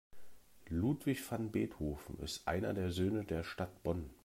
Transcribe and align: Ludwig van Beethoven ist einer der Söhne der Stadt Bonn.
Ludwig 0.69 1.21
van 1.29 1.51
Beethoven 1.51 2.17
ist 2.21 2.47
einer 2.47 2.73
der 2.73 2.89
Söhne 2.91 3.23
der 3.23 3.43
Stadt 3.43 3.83
Bonn. 3.83 4.09